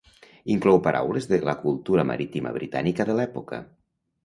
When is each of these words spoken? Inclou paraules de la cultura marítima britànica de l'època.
Inclou 0.53 0.79
paraules 0.87 1.27
de 1.33 1.39
la 1.51 1.55
cultura 1.67 2.07
marítima 2.13 2.55
britànica 2.59 3.09
de 3.13 3.19
l'època. 3.23 3.63